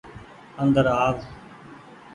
[0.61, 1.15] اندر آو۔